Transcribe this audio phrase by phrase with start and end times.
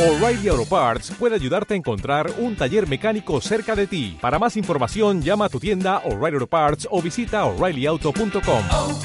[0.00, 4.16] O'Reilly Auto Parts puede ayudarte a encontrar un taller mecánico cerca de ti.
[4.18, 8.64] Para más información, llama a tu tienda O'Reilly Auto Parts o visita oreillyauto.com.
[8.72, 8.98] oh,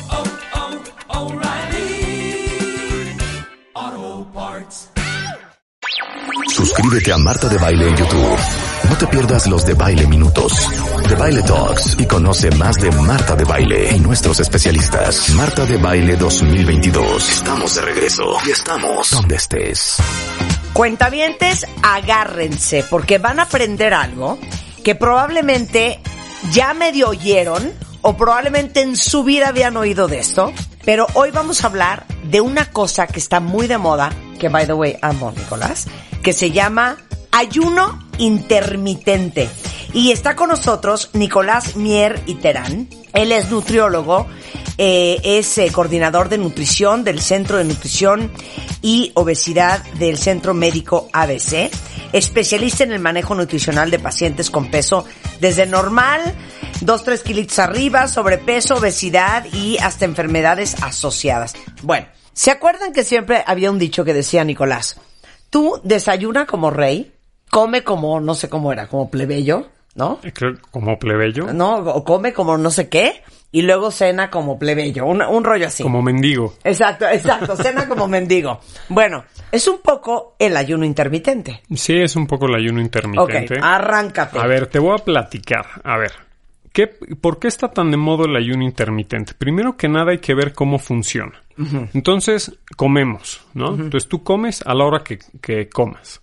[3.76, 4.89] oh, Parts.
[6.47, 8.38] Suscríbete a Marta de Baile en YouTube.
[8.90, 10.54] No te pierdas los de Baile Minutos,
[11.10, 15.30] de Baile Talks y conoce más de Marta de Baile y nuestros especialistas.
[15.32, 17.30] Marta de Baile 2022.
[17.30, 19.98] Estamos de regreso y estamos donde estés.
[20.76, 24.38] Cuentavientes, agárrense, porque van a aprender algo
[24.83, 26.02] que probablemente
[26.52, 27.71] ya medio oyeron
[28.02, 30.52] o probablemente en su vida habían oído de esto,
[30.83, 34.67] pero hoy vamos a hablar de una cosa que está muy de moda, que by
[34.67, 35.88] the way amo, Nicolás,
[36.21, 36.97] que se llama
[37.31, 39.49] ayuno intermitente.
[39.94, 42.89] Y está con nosotros Nicolás Mier y Terán.
[43.15, 44.27] Él es nutriólogo,
[44.77, 48.29] eh, es eh, coordinador de nutrición del Centro de Nutrición
[48.81, 51.71] y Obesidad del Centro Médico ABC,
[52.11, 55.05] especialista en el manejo nutricional de pacientes con peso
[55.39, 56.35] desde normal,
[56.81, 61.53] 2-3 kilitos arriba, sobrepeso, obesidad y hasta enfermedades asociadas.
[61.83, 64.97] Bueno, ¿se acuerdan que siempre había un dicho que decía Nicolás?
[65.50, 67.13] Tú desayuna como rey,
[67.50, 70.19] come como, no sé cómo era, como plebeyo, ¿no?
[70.33, 71.51] Creo como plebeyo.
[71.53, 75.67] No, o come como no sé qué, y luego cena como plebeyo, un, un rollo
[75.67, 75.81] así.
[75.83, 76.53] Como mendigo.
[76.63, 78.59] Exacto, exacto, cena como mendigo.
[78.89, 81.61] Bueno, es un poco el ayuno intermitente.
[81.73, 83.59] Sí, es un poco el ayuno Ok, intermitente.
[83.61, 84.38] arráncate.
[84.39, 85.66] A ver, te voy a platicar.
[85.85, 86.11] A ver,
[86.73, 89.33] ¿qué, ¿por qué está tan de moda el ayuno intermitente?
[89.38, 91.41] Primero que nada hay que ver cómo funciona.
[91.93, 93.69] Entonces, comemos, ¿no?
[93.75, 96.21] Entonces tú comes a la hora que, que comas.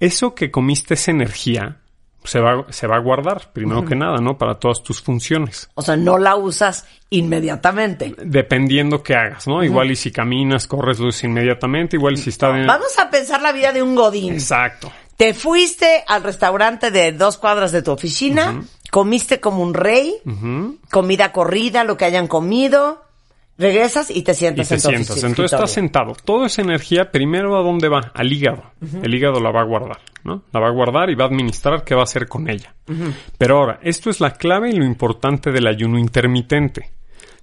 [0.00, 1.78] Eso que comiste, esa energía,
[2.26, 4.36] se va, se va a guardar, primero que nada, ¿no?
[4.38, 5.68] Para todas tus funciones.
[5.74, 8.14] O sea, no la usas inmediatamente.
[8.22, 9.62] Dependiendo qué hagas, ¿no?
[9.64, 11.96] Igual y si caminas, corres, usas inmediatamente.
[11.96, 12.56] Igual y si está...
[12.58, 14.34] en- Vamos a pensar la vida de un godín.
[14.34, 14.92] Exacto.
[15.16, 20.14] Te fuiste al restaurante de dos cuadras de tu oficina, comiste como un rey,
[20.90, 23.02] comida corrida, lo que hayan comido,
[23.56, 25.16] regresas y te y sientas te en tu sientas.
[25.24, 26.12] Entonces estás sentado.
[26.22, 28.12] Toda esa energía, primero a dónde va?
[28.14, 28.64] Al hígado.
[29.02, 30.42] El hígado la va a guardar, ¿no?
[30.52, 32.74] La va a guardar y va a administrar qué va a hacer con ella.
[33.38, 36.90] Pero ahora, esto es la clave y lo importante del ayuno intermitente.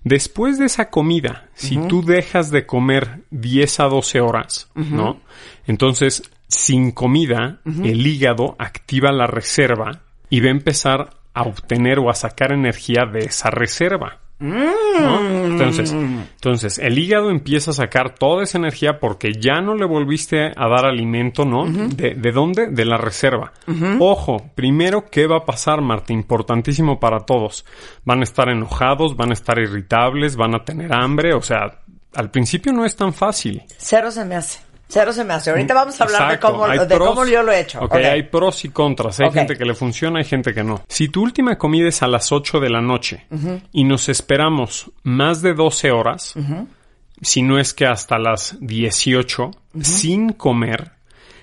[0.04, 5.22] Después de esa comida, si tú dejas de comer 10 a 12 horas, ¿no?
[5.66, 12.10] Entonces, sin comida, el hígado activa la reserva y va a empezar a obtener o
[12.10, 14.20] a sacar energía de esa reserva.
[14.40, 15.46] ¿No?
[15.46, 20.52] Entonces, entonces, el hígado empieza a sacar toda esa energía porque ya no le volviste
[20.56, 21.66] a dar alimento, ¿no?
[21.66, 22.68] ¿De, de dónde?
[22.68, 23.54] De la reserva.
[24.00, 26.14] Ojo, primero, ¿qué va a pasar, Marta?
[26.14, 27.66] Importantísimo para todos.
[28.04, 31.80] Van a estar enojados, van a estar irritables, van a tener hambre, o sea,
[32.16, 33.64] al principio no es tan fácil.
[33.78, 34.60] Cero se me hace.
[34.94, 35.50] Cero se me hace.
[35.50, 37.80] Ahorita vamos a hablar Exacto, de, cómo, hay de pros- cómo yo lo he hecho.
[37.80, 37.96] Ok, Ok.
[37.96, 39.20] hay pros y contras.
[39.20, 40.84] Hay gente que le funciona, hay gente que no.
[40.88, 43.26] Si tu última comida es a las 8 de la noche
[43.72, 46.36] y nos esperamos más de 12 horas,
[47.22, 50.92] si no es que hasta las 18, sin comer,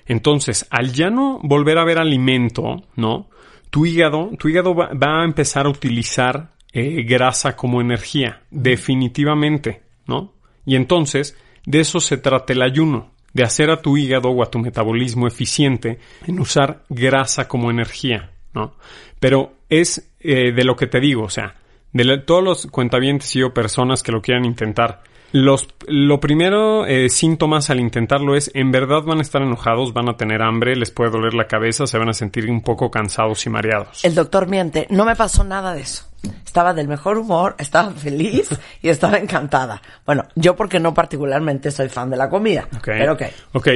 [0.06, 3.28] entonces al ya no volver a ver alimento, ¿no?
[3.70, 9.82] Tu hígado, tu hígado va, va a empezar a utilizar eh, grasa como energía, definitivamente,
[10.06, 10.34] ¿no?
[10.66, 14.50] Y entonces, de eso se trata el ayuno, de hacer a tu hígado o a
[14.50, 18.74] tu metabolismo eficiente en usar grasa como energía, ¿no?
[19.18, 21.56] Pero es eh, de lo que te digo, o sea,
[21.92, 25.02] de todos los cuentavientes y o personas que lo quieran intentar,
[25.32, 30.08] los, lo primero eh, síntomas al intentarlo es, en verdad van a estar enojados, van
[30.08, 33.46] a tener hambre, les puede doler la cabeza, se van a sentir un poco cansados
[33.46, 34.04] y mareados.
[34.04, 34.86] El doctor miente.
[34.90, 36.06] No me pasó nada de eso.
[36.44, 38.50] Estaba del mejor humor, estaba feliz
[38.82, 39.80] y estaba encantada.
[40.04, 42.68] Bueno, yo porque no particularmente soy fan de la comida.
[42.76, 42.84] Ok.
[42.84, 43.22] Pero ok.
[43.52, 43.68] Ok,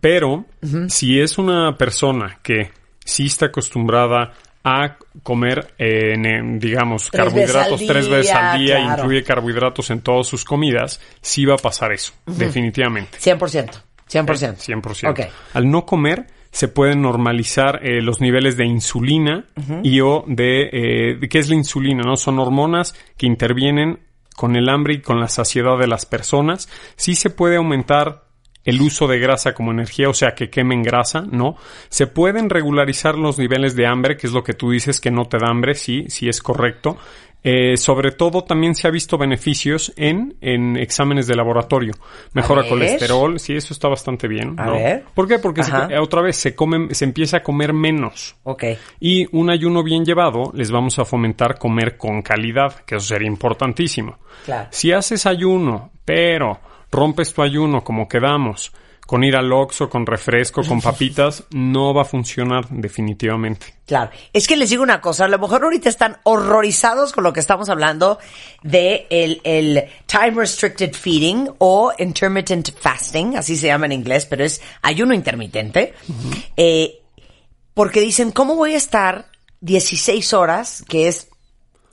[0.00, 0.44] pero
[0.88, 2.70] si es una persona que
[3.04, 4.32] sí está acostumbrada
[4.64, 9.02] a comer, eh, en, en, digamos, Tres carbohidratos veces tres veces al día, claro.
[9.02, 13.18] incluye carbohidratos en todas sus comidas, sí va a pasar eso, definitivamente.
[13.18, 13.70] 100%.
[14.10, 14.56] 100%.
[14.82, 15.10] 100%.
[15.10, 15.20] Ok.
[15.54, 19.46] Al no comer, se pueden normalizar eh, los niveles de insulina
[19.82, 22.02] y o de, eh, de- ¿Qué es la insulina?
[22.04, 24.00] no Son hormonas que intervienen
[24.36, 26.68] con el hambre y con la saciedad de las personas.
[26.96, 28.24] Sí se puede aumentar
[28.64, 31.56] el uso de grasa como energía, o sea, que quemen grasa, ¿no?
[31.88, 35.24] Se pueden regularizar los niveles de hambre, que es lo que tú dices que no
[35.26, 36.96] te da hambre, sí, sí es correcto.
[37.44, 41.92] Eh, sobre todo también se ha visto beneficios en, en exámenes de laboratorio.
[42.34, 44.54] Mejora colesterol, sí, eso está bastante bien.
[44.60, 44.72] A ¿no?
[44.74, 45.02] ver.
[45.12, 45.40] ¿Por qué?
[45.40, 48.36] Porque se- otra vez se come, se empieza a comer menos.
[48.44, 48.62] Ok.
[49.00, 53.26] Y un ayuno bien llevado les vamos a fomentar comer con calidad, que eso sería
[53.26, 54.18] importantísimo.
[54.44, 54.68] Claro.
[54.70, 56.60] Si haces ayuno, pero
[56.92, 58.72] rompes tu ayuno como quedamos,
[59.06, 63.74] con ir al Oxxo, con refresco, con papitas, no va a funcionar definitivamente.
[63.86, 64.10] Claro.
[64.32, 67.40] Es que les digo una cosa, a lo mejor ahorita están horrorizados con lo que
[67.40, 68.18] estamos hablando
[68.62, 74.44] de el, el time restricted feeding o intermittent fasting, así se llama en inglés, pero
[74.44, 75.94] es ayuno intermitente.
[76.56, 77.00] Eh,
[77.74, 79.26] porque dicen, ¿cómo voy a estar
[79.60, 81.28] 16 horas, que es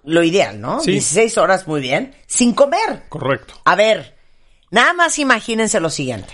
[0.03, 0.79] lo ideal, ¿no?
[0.81, 0.91] Sí.
[0.91, 3.03] 16 horas, muy bien, sin comer.
[3.09, 3.55] Correcto.
[3.65, 4.18] A ver,
[4.71, 6.33] nada más imagínense lo siguiente.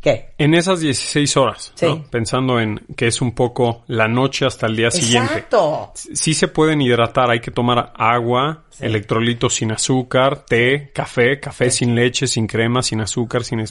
[0.00, 0.30] ¿Qué?
[0.38, 1.86] En esas 16 horas, Sí.
[1.86, 2.04] ¿no?
[2.08, 5.34] pensando en que es un poco la noche hasta el día siguiente.
[5.34, 5.92] Exacto.
[5.94, 11.96] Sí se pueden hidratar, hay que tomar agua, electrolitos sin azúcar, té, café, café sin
[11.96, 13.64] leche, sin crema, sin azúcar, sin,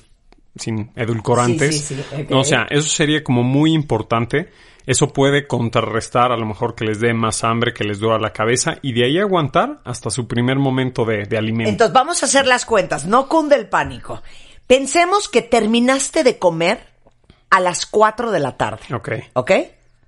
[0.60, 1.76] sin edulcorantes.
[1.76, 2.30] Sí, sí, sí, ok.
[2.30, 4.52] No, o sea, eso sería como muy importante.
[4.86, 8.32] Eso puede contrarrestar a lo mejor que les dé más hambre, que les duela la
[8.32, 11.70] cabeza y de ahí aguantar hasta su primer momento de, de alimento.
[11.70, 14.22] Entonces vamos a hacer las cuentas, no cunde el pánico.
[14.66, 16.80] Pensemos que terminaste de comer
[17.50, 18.84] a las 4 de la tarde.
[18.94, 19.10] ok.
[19.34, 19.52] ¿Ok?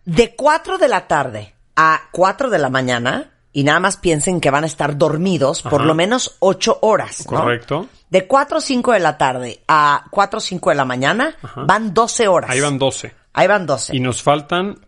[0.06, 4.52] De 4 de la tarde a 4 de la mañana, y nada más piensen que
[4.52, 7.26] van a estar dormidos por lo menos 8 horas.
[7.30, 7.40] ¿no?
[7.40, 7.88] Correcto.
[8.10, 11.36] De 4 o 5 de la tarde a 4 o 5 de la mañana
[11.68, 12.50] van 12 horas.
[12.50, 13.14] Ahí van 12.
[13.34, 13.96] Ahí van 12.
[13.96, 14.80] Y nos faltan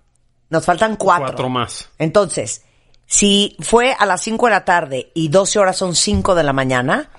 [0.49, 1.25] Nos faltan 4.
[1.25, 1.89] cuatro más.
[1.99, 2.65] Entonces,
[3.05, 6.53] si fue a las 5 de la tarde y 12 horas son 5 de la
[6.53, 7.09] mañana,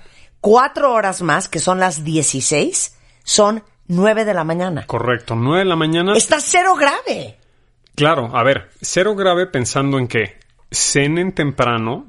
[0.41, 4.85] 4 horas más, que son las 16, son 9 de la mañana.
[4.85, 5.35] Correcto.
[5.35, 6.13] 9 de la mañana.
[6.15, 7.37] Está cero grave.
[7.95, 10.39] Claro, a ver, cero grave pensando en que
[10.73, 12.07] cenen temprano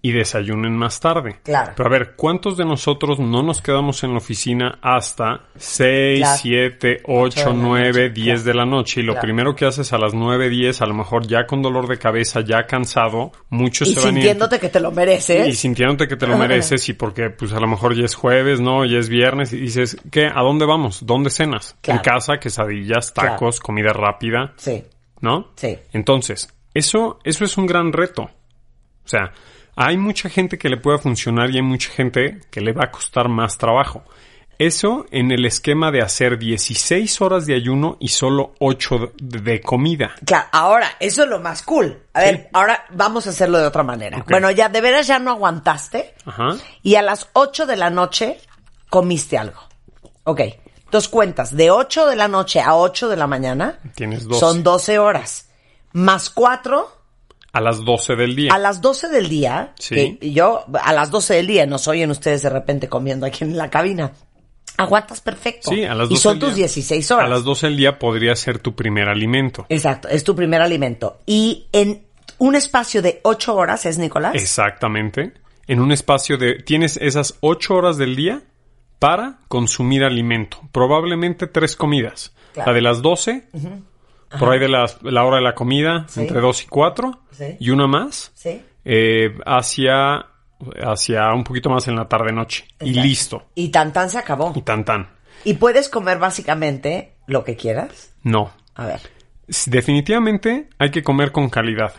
[0.00, 1.36] y desayunen más tarde.
[1.44, 1.72] Claro.
[1.76, 6.38] Pero a ver, ¿cuántos de nosotros no nos quedamos en la oficina hasta 6, Claro.
[6.42, 8.42] 7, 8, de la 9, noche, 10 claro.
[8.44, 9.00] de la noche?
[9.00, 9.22] Y lo Claro.
[9.26, 12.40] primero que haces a las 9, 10, a lo mejor ya con dolor de cabeza,
[12.40, 15.46] ya cansado, muchos Y se van a ir- sintiéndote que te lo mereces.
[15.48, 18.60] y sintiéndote que te lo mereces y porque pues a lo mejor ya es jueves,
[18.60, 18.84] ¿no?
[18.84, 20.26] Ya es viernes y dices, ¿qué?
[20.26, 21.06] ¿A dónde vamos?
[21.06, 21.76] ¿Dónde cenas?
[21.84, 24.82] En casa, quesadillas, tacos, comida rápida, Sí,
[25.20, 25.52] ¿no?
[25.54, 25.78] sí.
[25.92, 28.22] Entonces, eso, eso es un gran reto.
[28.22, 29.32] O sea,
[29.76, 32.90] hay mucha gente que le pueda funcionar y hay mucha gente que le va a
[32.90, 34.04] costar más trabajo.
[34.58, 40.14] Eso en el esquema de hacer 16 horas de ayuno y solo 8 de, comida.
[40.24, 41.98] Claro, ahora, eso es lo más cool.
[42.12, 44.24] A ver, ahora vamos a hacerlo de otra manera.
[44.28, 46.50] Bueno, ya de veras ya no aguantaste Ajá.
[46.82, 48.38] y a las 8 de la noche
[48.88, 49.60] comiste algo.
[50.24, 50.42] Ok,
[50.92, 54.38] dos cuentas, de 8 de la noche a 8 de la mañana Tienes 12.
[54.38, 55.48] son 12 horas.
[55.92, 56.88] Más 4
[57.52, 58.52] A las 12 del día.
[58.54, 59.72] a las 12 del día.
[59.78, 60.18] Sí.
[60.20, 63.56] que yo, a las 12 del día, nos oyen ustedes de repente comiendo aquí en
[63.56, 64.12] la cabina.
[64.78, 65.70] Aguantas perfecto.
[65.70, 66.64] Sí, a las 12 Y son del tus día.
[66.66, 67.26] 16 horas.
[67.26, 69.66] A las 12 del día podría ser tu primer alimento.
[69.68, 71.18] Exacto, es tu primer alimento.
[71.26, 72.02] Y en
[72.38, 74.34] un espacio de 8 horas, ¿es Nicolás?
[74.34, 75.34] Exactamente.
[75.66, 76.54] En un espacio de...
[76.54, 78.42] Tienes esas 8 horas del día
[78.98, 80.58] para consumir alimento.
[80.72, 82.32] Probablemente tres comidas.
[82.54, 82.70] Claro.
[82.70, 83.48] La de las 12,
[84.38, 86.20] por ahí de las- la hora de la comida, Sí.
[86.20, 87.56] entre 2 y 4, Sí.
[87.60, 88.62] y una más Sí.
[88.84, 90.26] eh, hacia,
[90.82, 92.66] hacia un poquito más en la tarde-noche.
[92.80, 93.46] Y listo.
[93.54, 94.52] Y tan tan se acabó.
[94.54, 95.08] Y tan tan.
[95.44, 98.14] Y puedes comer básicamente lo que quieras.
[98.22, 98.52] No.
[98.74, 99.00] A ver.
[99.66, 101.92] Definitivamente hay que comer con calidad.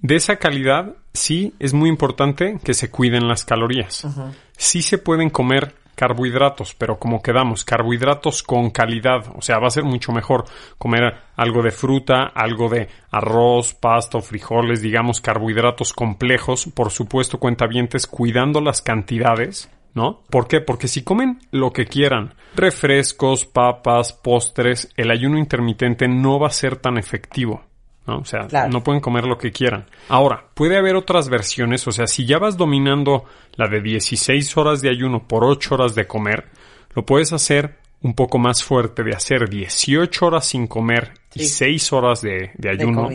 [0.00, 4.06] De esa calidad, sí es muy importante que se cuiden las calorías.
[4.56, 9.24] Sí se pueden comer carbohidratos, pero como quedamos, carbohidratos con calidad.
[9.36, 10.44] O sea, va a ser mucho mejor
[10.78, 16.66] comer algo de fruta, algo de arroz, pasta frijoles, digamos, carbohidratos complejos.
[16.74, 19.70] Por supuesto, cuentavientes, cuidando las cantidades.
[19.94, 20.24] ¿No?
[20.28, 20.60] ¿Por qué?
[20.60, 26.50] Porque si comen lo que quieran, refrescos, papas, postres, el ayuno intermitente no va a
[26.50, 27.62] ser tan efectivo.
[28.06, 28.18] ¿No?
[28.18, 28.70] O sea, Claro.
[28.70, 29.86] no pueden comer lo que quieran.
[30.08, 33.24] Ahora, puede haber otras versiones, o sea, si ya vas dominando
[33.56, 36.46] la de 16 horas de ayuno por 8 horas de comer,
[36.94, 41.48] lo puedes hacer un poco más fuerte de hacer 18 horas sin comer y Sí.
[41.48, 43.08] 6 horas de, de ayuno.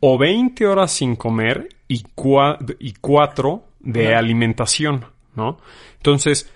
[0.00, 5.04] O 20 horas sin comer y, cua- y 4 de alimentación,
[5.36, 5.58] ¿no?
[5.98, 6.50] Entonces,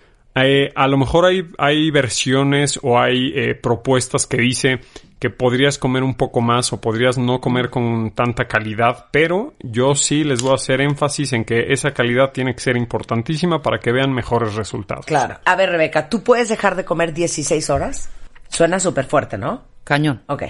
[0.46, 4.80] eh, a lo mejor hay, hay versiones o hay eh, propuestas que dice
[5.18, 9.94] que podrías comer un poco más o podrías no comer con tanta calidad, pero yo
[9.94, 13.80] sí les voy a hacer énfasis en que esa calidad tiene que ser importantísima para
[13.80, 15.06] que vean mejores resultados.
[15.06, 15.38] Claro.
[15.44, 18.10] A ver, Rebeca, ¿tú puedes dejar de comer 16 horas?
[18.48, 19.62] Suena súper fuerte, ¿no?
[19.84, 20.22] Cañón.
[20.26, 20.44] Ok.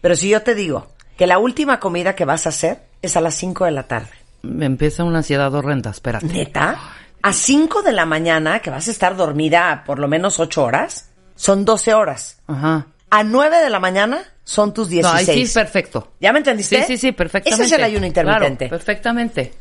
[0.00, 3.20] Pero si yo te digo que la última comida que vas a hacer es a
[3.20, 4.10] las 5 de la tarde.
[4.42, 6.26] Me empieza una ansiedad horrenda, espérate.
[6.26, 6.78] ¿Neta?
[7.22, 11.10] A 5 de la mañana, que vas a estar dormida por lo menos 8 horas,
[11.34, 12.40] son 12 horas.
[12.46, 12.86] Ajá.
[13.10, 15.48] A 9 de la mañana son tus No, ahí 16.
[15.48, 16.12] sí, perfecto.
[16.20, 16.78] ¿Ya me entendiste?
[16.78, 17.64] Sí, sí, sí, perfectamente.
[17.64, 18.68] Ese es el ayuno intermitente.
[18.68, 19.54] Claro, perfectamente.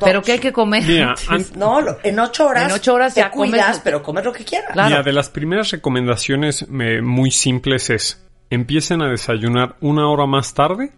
[0.00, 0.82] Pero ¿qué hay que comer?
[0.84, 1.14] Mira,
[1.56, 2.64] No, en ocho horas.
[2.64, 4.72] En ocho horas te ya comes- cuidas, pero comes lo que quieras.
[4.72, 4.88] Claro.
[4.88, 10.54] Mira, de las primeras recomendaciones eh, muy simples es empiecen a desayunar una hora más
[10.54, 10.92] tarde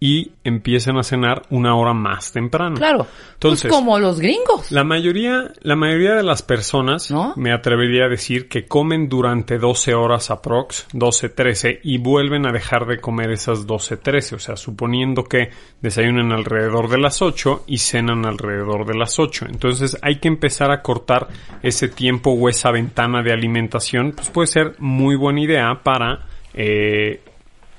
[0.00, 2.76] y empiecen a cenar una hora más temprano.
[2.76, 3.06] Claro.
[3.34, 4.70] Entonces, pues como los gringos.
[4.70, 7.34] la mayoría, la mayoría de las personas, ¿No?
[7.36, 12.52] me atrevería a decir que comen durante 12 horas aprox, 12, 13, y vuelven a
[12.52, 14.36] dejar de comer esas 12, 13.
[14.36, 15.50] O sea, suponiendo que
[15.80, 19.46] desayunan alrededor de las 8 y cenan alrededor de las 8.
[19.48, 21.28] Entonces hay que empezar a cortar
[21.62, 24.12] ese tiempo o esa ventana de alimentación.
[24.12, 26.26] Pues puede ser muy buena idea para...
[26.54, 27.20] eh,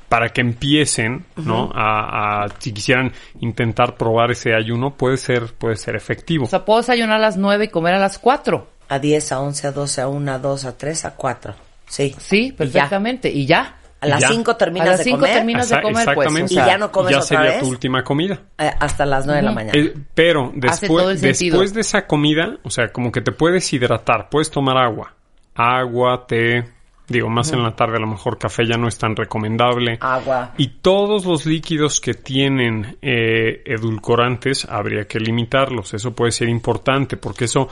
[0.09, 1.71] para que empiecen, ¿no?
[1.73, 6.45] A, a- si quisieran intentar probar ese ayuno, puede ser, puede ser efectivo.
[6.45, 8.67] O sea, puedo desayunar a las nueve y comer a las cuatro.
[8.89, 11.53] A 10, a 11, a 12, a 1, a 2, a 3, a 4.
[11.87, 12.15] Sí.
[12.19, 12.57] Sí, Y ya.
[12.57, 13.29] perfectamente.
[13.29, 13.75] Y ya.
[14.01, 14.29] A las Ya.
[14.29, 15.33] 5 terminas a las de cinco comer.
[15.35, 16.07] terminas de comer, pues.
[16.07, 16.53] o exactamente.
[16.53, 17.59] sea, Y ya no comes ya otra sería vez.
[17.59, 18.39] tu última comida.
[18.57, 19.77] eh, hasta las 9 de la mañana.
[19.77, 24.49] Eh, pero después, después de esa comida, o sea, como que te puedes hidratar, puedes
[24.49, 25.13] tomar agua,
[25.53, 26.63] agua, té,
[27.09, 29.97] digo, más en la tarde a lo mejor café ya no es tan recomendable.
[29.99, 30.53] Agua.
[30.57, 35.93] Y todos los líquidos que tienen eh, edulcorantes habría que limitarlos.
[35.93, 37.67] Eso puede ser importante porque eso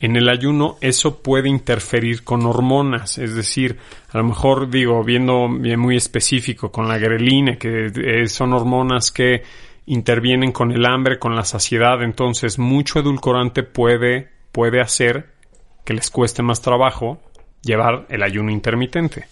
[0.00, 3.18] en el ayuno eso puede interferir con hormonas.
[3.18, 3.78] Es decir,
[4.12, 9.10] a lo mejor digo, viendo bien muy específico con la grelina, que eh, son hormonas
[9.10, 9.42] que
[9.86, 12.02] intervienen con el hambre, con la saciedad.
[12.02, 15.32] Entonces, mucho edulcorante puede, puede hacer
[15.84, 17.18] que les cueste más trabajo
[17.62, 19.26] llevar el ayuno intermitente.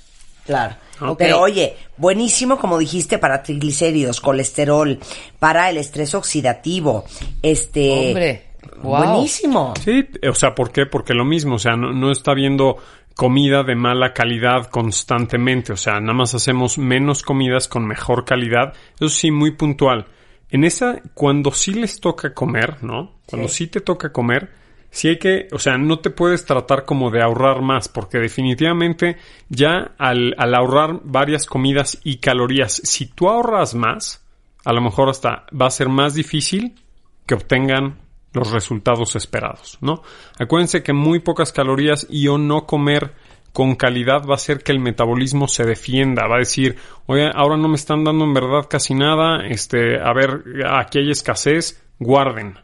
[0.45, 0.76] Claro.
[1.18, 4.99] Pero oye, buenísimo como dijiste para triglicéridos, colesterol,
[5.38, 7.04] para el estrés oxidativo,
[7.42, 8.42] este Hombre,
[8.83, 8.97] wow.
[8.99, 9.75] buenísimo.
[9.83, 10.87] Sí, o sea, ¿por qué?
[10.87, 12.78] Porque lo mismo, o sea, no, no está viendo
[13.14, 18.75] comida de mala calidad constantemente, o sea, nada más hacemos menos comidas con mejor calidad,
[18.95, 20.06] eso sí, muy puntual.
[20.50, 23.16] En esa, cuando sí les toca comer, ¿no?
[23.26, 24.50] Cuando sí, te toca comer,
[24.97, 29.19] sí hay que, o sea, no te puedes tratar como de ahorrar más, porque definitivamente
[29.50, 34.25] ya al, al ahorrar varias comidas y calorías, si tú ahorras más,
[34.65, 36.76] a lo mejor hasta va a ser más difícil
[37.26, 37.99] que obtengan
[38.33, 40.03] los resultados esperados, ¿no?
[40.38, 43.12] Acuérdense que muy pocas calorías y o no comer
[43.53, 47.59] con calidad va a hacer que el metabolismo se defienda, va a decir, oye, ahora
[47.59, 52.59] no me están dando en verdad casi nada, este, a ver, aquí hay escasez, guarden,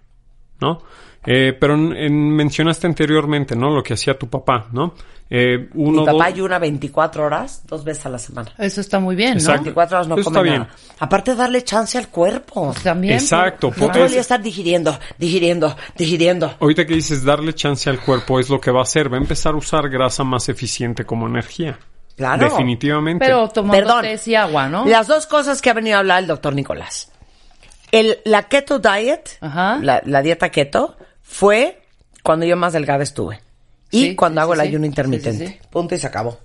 [0.62, 0.80] ¿no?
[1.24, 3.70] Eh, pero en- en- mencionaste anteriormente, ¿no?
[3.70, 4.94] Lo que hacía tu papá, ¿no?
[5.34, 8.50] Eh, uno, Mi papá dos- ayuna 24 horas, dos veces a la semana.
[8.58, 9.38] Eso está muy bien, ¿no?
[9.38, 9.62] Exacto.
[9.62, 10.62] 24 horas no Eso come está bien.
[10.62, 10.74] nada.
[10.98, 12.74] Aparte darle chance al cuerpo.
[12.82, 13.14] También.
[13.14, 16.54] Exacto, No por- todo el día estar digiriendo, digiriendo, digiriendo.
[16.60, 19.20] Ahorita que dices darle chance al cuerpo es lo que va a hacer, va a
[19.20, 21.78] empezar a usar grasa más eficiente como energía.
[22.16, 22.44] Claro.
[22.50, 23.24] Definitivamente.
[23.24, 24.02] Pero tomando Perdón.
[24.02, 24.84] té y agua, ¿no?
[24.84, 27.10] Las dos cosas que ha venido a hablar el doctor Nicolás.
[27.90, 29.78] El, la keto diet, Ajá.
[29.80, 31.82] la, la dieta keto, fue
[32.22, 33.40] cuando yo más delgada estuve.
[33.90, 34.68] Y Sí, cuando sí, hago sí, el sí.
[34.70, 35.46] ayuno intermitente.
[35.46, 35.68] sí, sí.
[35.70, 36.38] Punto y se acabó.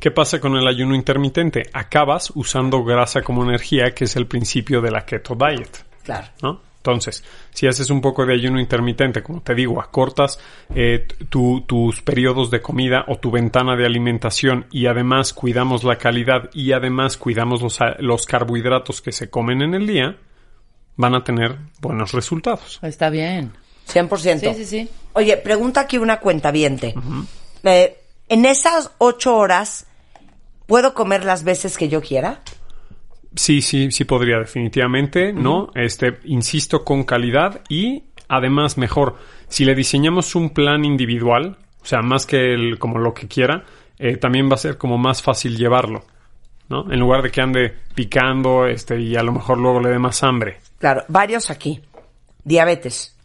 [0.00, 1.64] ¿Qué pasa con el ayuno intermitente?
[1.74, 5.84] Acabas usando grasa como energía, que es el principio de la keto diet.
[6.04, 6.28] Claro.
[6.42, 6.62] ¿no?
[6.78, 10.38] Entonces, si haces un poco de ayuno intermitente, como te digo, acortas
[10.74, 15.96] eh, tu- tus periodos de comida o tu ventana de alimentación y además cuidamos la
[15.98, 20.16] calidad y además cuidamos los, a- los carbohidratos que se comen en el día,
[20.96, 22.78] van a tener buenos resultados.
[22.82, 23.52] Está bien.
[23.86, 24.40] 100%.
[24.40, 24.88] Sí, sí, sí.
[25.12, 26.52] Oye, pregunta aquí una cuenta
[27.64, 27.96] Eh,
[28.28, 29.86] en esas ocho horas,
[30.66, 32.42] ¿puedo comer las veces que yo quiera?
[33.34, 35.70] Sí, sí, sí podría definitivamente, ¿no?
[35.74, 39.16] Este, insisto, con calidad y además mejor,
[39.48, 43.64] si le diseñamos un plan individual, o sea, más que el, como lo que quiera,
[43.98, 46.04] eh, también va a ser como más fácil llevarlo,
[46.68, 46.90] ¿no?
[46.90, 50.22] En lugar de que ande picando, este, y a lo mejor luego le dé más
[50.22, 50.58] hambre.
[50.78, 51.80] Claro, varios aquí.
[52.44, 53.15] Diabetes.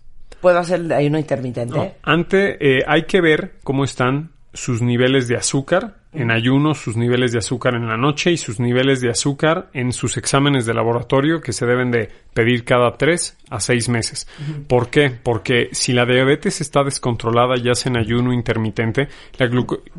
[0.42, 1.76] ¿Puedo hacer ayuno intermitente?
[1.76, 6.98] No, Antes eh, hay que ver cómo están sus niveles de azúcar en ayuno, sus
[6.98, 10.74] niveles de azúcar en la noche y sus niveles de azúcar en sus exámenes de
[10.74, 14.28] laboratorio que se deben de pedir cada tres a seis meses.
[14.68, 15.10] ¿Por qué?
[15.12, 19.50] Porque si la diabetes está descontrolada ya sea en ayuno intermitente, la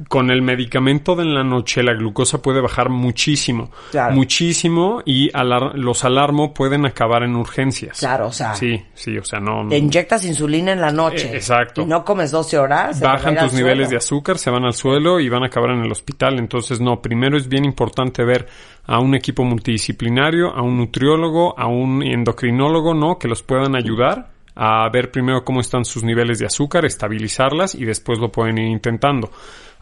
[0.09, 4.15] con el medicamento de en la noche la glucosa puede bajar muchísimo, Claro.
[4.15, 7.99] muchísimo y alar- los alarmo pueden acabar en urgencias.
[8.01, 9.69] Claro, o sea, Sí, sí, o sea, no...
[9.69, 11.29] te inyectas insulina en la noche.
[11.33, 11.83] Eh, exacto.
[11.83, 13.01] Y no comes 12 horas.
[13.01, 15.91] bajan tus niveles de azúcar, se van al suelo y van a acabar en el
[15.93, 16.02] hospital.
[16.39, 18.47] Entonces, no, primero es bien importante ver
[18.85, 23.19] a un equipo multidisciplinario, a un nutriólogo, a un endocrinólogo, ¿no?
[23.19, 27.85] Que los puedan ayudar a ver primero cómo están sus niveles de azúcar, estabilizarlas y
[27.85, 29.31] después lo pueden ir intentando.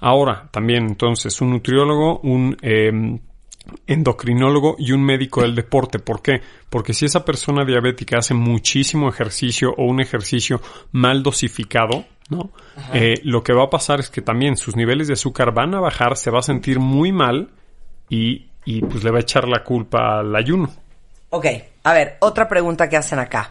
[0.00, 2.56] Ahora, también, entonces, un nutriólogo, un...
[2.62, 3.18] em,
[3.86, 5.98] endocrinólogo y un médico del deporte.
[5.98, 6.40] ¿Por qué?
[6.68, 10.60] Porque si esa persona diabética hace muchísimo ejercicio o un ejercicio
[10.92, 12.50] mal dosificado, ¿no?
[12.94, 15.80] Eh, lo que va a pasar es que también sus niveles de azúcar van a
[15.80, 17.50] bajar, se va a sentir muy mal
[18.08, 20.70] y, y pues le va a echar la culpa al ayuno.
[21.30, 21.46] Ok,
[21.84, 23.50] a ver, otra pregunta que hacen acá.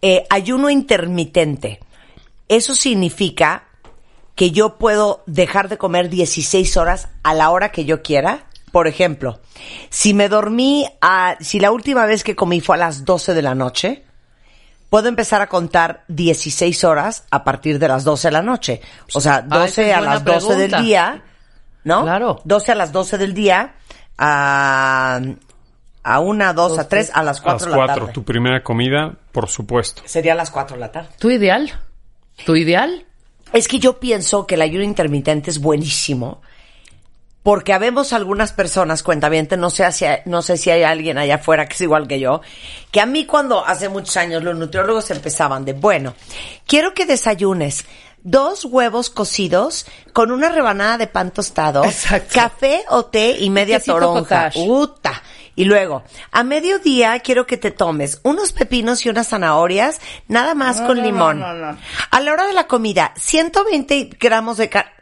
[0.00, 1.80] Eh, ayuno intermitente.
[2.48, 3.64] ¿Eso significa
[4.34, 8.46] que yo puedo dejar de comer 16 horas a la hora que yo quiera?
[8.72, 9.40] Por ejemplo,
[9.90, 13.42] si me dormí a, si la última vez que comí fue a las 12 de
[13.42, 14.04] la noche,
[14.90, 18.80] puedo empezar a contar 16 horas a partir de las 12 de la noche.
[19.14, 20.76] O sea, Ah, 12 esa es a las 12 pregunta.
[20.76, 21.22] del día,
[21.84, 22.02] ¿no?
[22.02, 22.40] Claro.
[22.44, 23.74] 12 a las 12 del día,
[24.16, 25.20] a,
[26.02, 28.12] a una, dos, a tres, a las A 4 las de la 4, tarde.
[28.12, 30.02] tu primera comida, por supuesto.
[30.06, 31.08] Sería a las 4 de la tarde.
[31.18, 31.70] ¿Tu ideal?
[32.44, 33.04] ¿Tu ideal?
[33.52, 36.42] Es que yo pienso que el ayuno intermitente es buenísimo.
[37.48, 41.36] Porque habemos algunas personas, cuentaviente, no sé, si hay- no sé si hay alguien allá
[41.36, 42.42] afuera que es igual que yo,
[42.90, 46.12] que a mí cuando hace muchos años los nutriólogos empezaban de, bueno,
[46.66, 47.86] quiero que desayunes
[48.22, 52.34] dos huevos cocidos con una rebanada de pan tostado, Exacto.
[52.34, 54.50] café o té y media toronja.
[54.54, 55.22] Uta.
[55.56, 60.82] Y luego, a mediodía quiero que te tomes unos pepinos y unas zanahorias, nada más
[60.82, 61.42] con limón.
[61.42, 64.92] A la hora de la comida, 120 gramos de carne.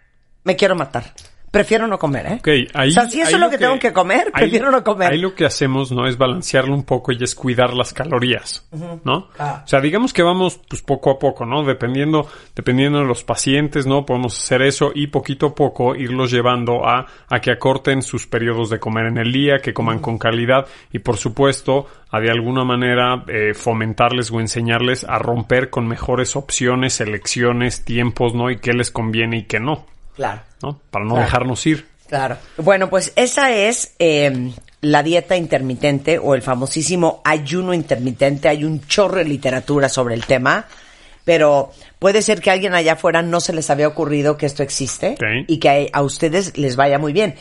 [0.44, 1.12] Me quiero matar.
[1.56, 2.34] Prefiero no comer, ¿eh?
[2.38, 4.84] Ok, ahí, o sea, si eso es lo que, tengo que comer, ahí- prefiero no
[4.84, 5.12] comer.
[5.12, 6.06] Ahí lo que hacemos, ¿no?
[6.06, 8.68] Es balancearlo un poco y es cuidar las calorías,
[9.04, 9.28] ¿no?
[9.38, 9.62] Ah.
[9.64, 11.64] O sea, digamos que vamos, pues, poco a poco, ¿no?
[11.64, 14.04] Dependiendo, dependiendo de los pacientes, ¿no?
[14.04, 18.70] Podemos hacer eso y poquito a poco irlos llevando a, a que acorten sus periodos
[18.70, 22.64] de comer en el día, que coman con calidad y, por supuesto, a de alguna
[22.64, 28.50] manera eh, fomentarles o enseñarles a romper con mejores opciones, selecciones, tiempos, ¿no?
[28.50, 29.86] Y qué les conviene y qué no,
[30.16, 30.80] Claro, ¿no?
[30.90, 31.26] Para no Claro.
[31.26, 31.86] dejarnos ir.
[32.08, 32.36] claro.
[32.56, 38.48] Bueno, pues esa es eh, la dieta intermitente o el famosísimo ayuno intermitente.
[38.48, 40.66] Hay un chorro de literatura sobre el tema,
[41.24, 44.62] pero puede ser que a alguien allá afuera no se les había ocurrido que esto
[44.62, 47.34] existe y que a, a ustedes les vaya muy bien.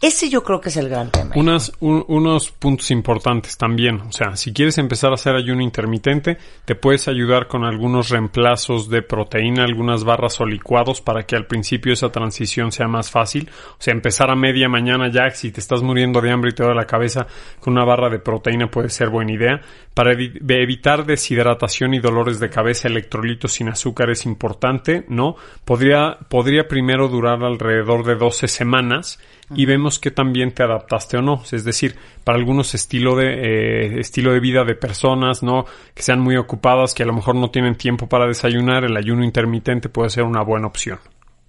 [0.00, 1.34] Ese yo creo que es el gran tema.
[1.34, 4.00] Unos puntos importantes también.
[4.02, 8.88] O sea, si quieres empezar a hacer ayuno intermitente, te puedes ayudar con algunos reemplazos
[8.88, 13.50] de proteína, algunas barras o licuados para que al principio esa transición sea más fácil.
[13.72, 16.62] O sea, empezar a media mañana ya, si te estás muriendo de hambre y te
[16.62, 17.26] da la cabeza
[17.58, 19.60] con una barra de proteína puede ser buena idea.
[19.94, 25.34] Para evitar deshidratación y dolores de cabeza, electrolitos sin azúcar es importante, ¿no?
[25.64, 29.18] Podría, podría primero durar alrededor de 12 semanas
[29.54, 31.42] y vemos que también te adaptaste o no.
[31.50, 35.64] Es decir, para algunos estilo de, eh, estilo de vida de personas, ¿no?
[35.94, 39.24] Que sean muy ocupadas, que a lo mejor no tienen tiempo para desayunar, el ayuno
[39.24, 40.98] intermitente puede ser una buena opción.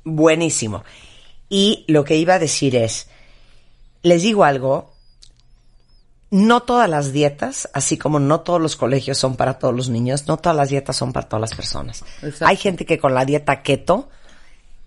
[0.03, 0.83] Buenísimo.
[1.49, 3.09] Y lo que iba a decir es,
[4.03, 4.93] les digo algo,
[6.31, 10.27] no todas las dietas, así como no todos los colegios son para todos los niños,
[10.27, 12.03] no todas las dietas son para todas las personas.
[12.21, 12.45] Exacto.
[12.45, 14.09] Hay gente que con la dieta keto,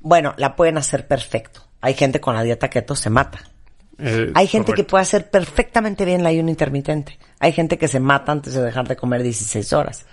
[0.01, 1.63] bueno, la pueden hacer perfecto.
[1.83, 3.41] Hay gente con la dieta keto se mata.
[3.99, 7.19] Eh, Hay gente que puede hacer perfectamente bien el ayuno intermitente.
[7.39, 10.07] Hay gente que se mata antes de dejar de comer 16 horas.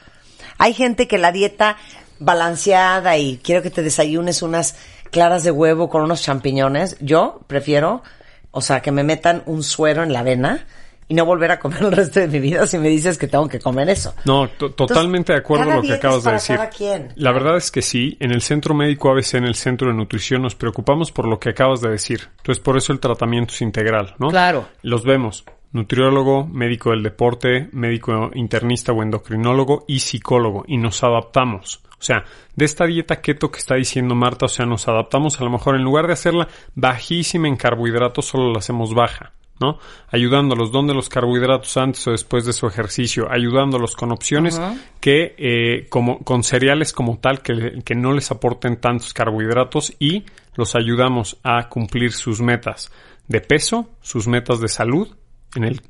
[0.58, 1.78] Hay gente que la dieta
[2.20, 4.76] balanceada y quiero que te desayunes unas
[5.12, 6.98] claras de huevo con unos champiñones.
[7.00, 8.04] Yo prefiero,
[8.52, 10.66] o sea, que me metan un suero en la avena
[11.10, 13.48] y no volver a comer el resto de mi vida si me dices que tengo
[13.50, 14.14] que comer eso.
[14.26, 16.58] No, to- totalmente de acuerdo con lo que acabas de decir.
[16.78, 17.12] quien.
[17.16, 20.42] La verdad es que sí, en el Centro Médico ABC, en el Centro de Nutrición,
[20.44, 22.30] nos preocupamos por lo que acabas de decir.
[22.38, 24.30] Entonces, por eso el tratamiento es integral, ¿no?
[24.30, 24.68] Claro.
[24.84, 25.44] Los vemos.
[25.72, 30.64] Nutriólogo, médico del deporte, médico internista o endocrinólogo y psicólogo.
[30.68, 31.82] Y nos adaptamos.
[32.00, 32.24] O sea,
[32.56, 35.76] de esta dieta keto que está diciendo Marta, o sea, nos adaptamos a lo mejor
[35.76, 39.34] en lugar de hacerla bajísima en carbohidratos, solo la hacemos baja.
[39.60, 39.80] ¿No?
[40.10, 44.60] Ayudándolos, donde los carbohidratos antes o después de su ejercicio, ayudándolos con opciones
[45.00, 50.26] que, eh, como, con cereales como tal, que, que no les aporten tantos carbohidratos y
[50.56, 52.92] los ayudamos a cumplir sus metas
[53.28, 55.08] de peso, sus metas de salud
[55.56, 55.82] en el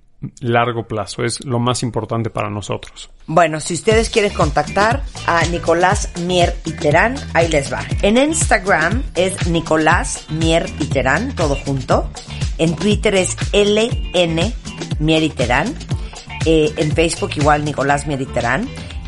[0.42, 1.24] largo plazo.
[1.24, 3.10] Es lo más importante para nosotros.
[3.28, 6.74] Bueno, si ustedes quieren contactar a Nicolás Mier y
[7.34, 7.82] ahí les va.
[8.02, 12.10] En Instagram es Nicolás Mier y Terán, todo junto.
[12.58, 14.54] En Twitter es LN
[15.00, 15.76] Mier y.
[16.46, 18.20] Eh, en Facebook igual Nicolás Mier.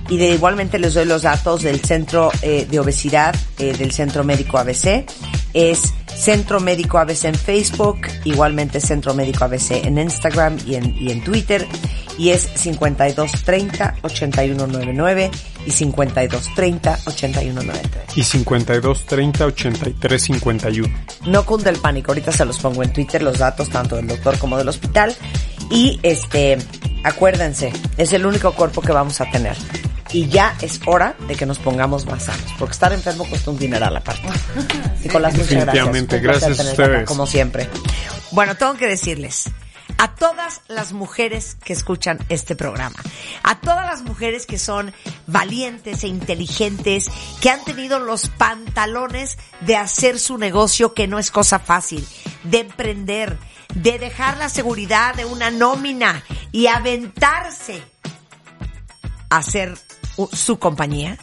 [0.10, 4.24] Y de igualmente les doy los datos del Centro eh, de Obesidad eh, del Centro
[4.24, 5.06] Médico ABC.
[5.54, 11.12] Es Centro Médico ABC en Facebook, igualmente Centro Médico ABC en Instagram y en, y
[11.12, 11.67] en Twitter.
[12.15, 15.31] y es 5230-8199
[15.65, 18.15] y 5230-8193.
[18.15, 20.93] Y 52 30 83 51.
[21.25, 24.38] No cunde el pánico, ahorita se los pongo en Twitter los datos tanto del doctor
[24.38, 25.15] como del hospital
[25.71, 26.60] y este,
[27.03, 29.57] acuérdense, es el único cuerpo que vamos a tener.
[30.13, 33.58] Y ya es hora de que nos pongamos más sanos, porque estar enfermo cuesta un
[33.58, 34.28] dineral aparte.
[35.04, 36.21] Nicolás, muchas gracias.
[36.21, 37.08] Gracias a acá, ustedes.
[37.08, 37.69] como siempre.
[38.32, 39.50] Bueno, tengo que decirles
[39.97, 42.95] a todas las mujeres que escuchan este programa,
[43.43, 44.93] a todas las mujeres que son
[45.28, 51.30] valientes e inteligentes, que han tenido los pantalones de hacer su negocio, que no es
[51.30, 52.04] cosa fácil,
[52.43, 53.38] de emprender,
[53.76, 57.84] de dejar la seguridad de una nómina y aventarse
[59.30, 59.78] a hacer
[60.31, 61.17] su compañía.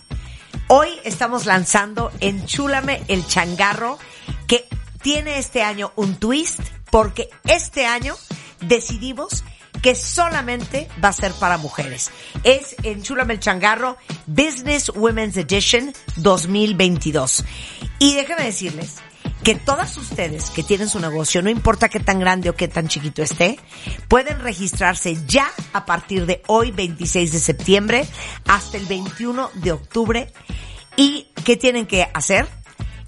[0.68, 3.98] Hoy estamos lanzando Enchúlame el changarro
[4.46, 4.66] que
[5.02, 8.16] tiene este año un twist porque este año
[8.60, 9.44] decidimos
[9.82, 12.10] que solamente va a ser para mujeres.
[12.44, 17.44] Es Enchúlame el changarro Business Women's Edition 2022.
[17.98, 18.96] Y déjenme decirles
[19.42, 22.88] que todas ustedes que tienen su negocio, no importa qué tan grande o qué tan
[22.88, 23.58] chiquito esté,
[24.08, 28.06] pueden registrarse ya a partir de hoy, 26 de septiembre,
[28.46, 30.30] hasta el 21 de octubre.
[30.96, 32.46] ¿Y qué tienen que hacer?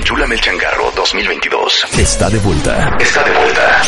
[0.05, 1.87] Enchúlame el changarro 2022.
[1.99, 2.95] Está de vuelta.
[3.01, 3.83] Está de vuelta.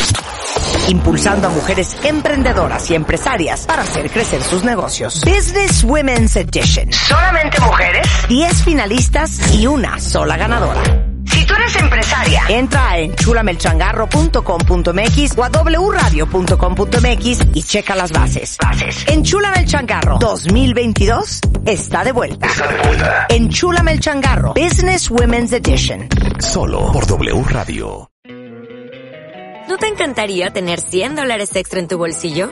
[0.89, 5.21] impulsando a mujeres emprendedoras y empresarias para hacer crecer sus negocios.
[5.23, 6.91] Business Women's Edition.
[6.91, 11.06] Solamente mujeres, 10 finalistas y una sola ganadora.
[11.29, 18.57] Si tú eres empresaria, entra a enchulamelchangarro.com.mx o a wradio.com.mx y checa las bases.
[18.61, 19.05] Bases.
[19.07, 22.47] Enchúlame el changarro 2022 está de vuelta.
[22.47, 23.27] Está de vuelta.
[23.29, 26.07] Enchúlame el changarro Business Women's Edition.
[26.39, 28.09] Solo por W Radio.
[29.67, 32.51] ¿No te encantaría tener 100 dólares extra en tu bolsillo?